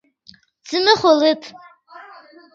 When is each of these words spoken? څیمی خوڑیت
څیمی 0.67 0.93
خوڑیت 0.99 1.43